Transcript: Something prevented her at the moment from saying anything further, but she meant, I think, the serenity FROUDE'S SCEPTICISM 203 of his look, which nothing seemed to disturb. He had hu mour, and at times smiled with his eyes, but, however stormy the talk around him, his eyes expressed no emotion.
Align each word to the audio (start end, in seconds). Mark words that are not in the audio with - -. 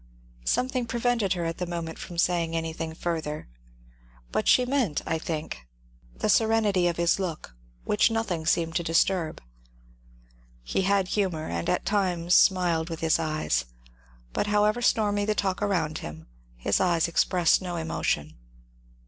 Something 0.45 0.87
prevented 0.87 1.33
her 1.33 1.45
at 1.45 1.59
the 1.59 1.67
moment 1.67 1.99
from 1.99 2.17
saying 2.17 2.55
anything 2.55 2.95
further, 2.95 3.47
but 4.31 4.47
she 4.47 4.65
meant, 4.65 5.03
I 5.05 5.19
think, 5.19 5.67
the 6.15 6.27
serenity 6.27 6.85
FROUDE'S 6.87 7.11
SCEPTICISM 7.11 7.17
203 7.23 7.29
of 7.29 7.37
his 7.37 7.43
look, 7.83 7.87
which 7.87 8.09
nothing 8.09 8.47
seemed 8.47 8.75
to 8.77 8.83
disturb. 8.83 9.43
He 10.63 10.81
had 10.81 11.09
hu 11.09 11.29
mour, 11.29 11.45
and 11.47 11.69
at 11.69 11.85
times 11.85 12.33
smiled 12.33 12.89
with 12.89 13.01
his 13.01 13.19
eyes, 13.19 13.65
but, 14.33 14.47
however 14.47 14.81
stormy 14.81 15.23
the 15.25 15.35
talk 15.35 15.61
around 15.61 15.99
him, 15.99 16.25
his 16.57 16.79
eyes 16.81 17.07
expressed 17.07 17.61
no 17.61 17.75
emotion. 17.75 18.33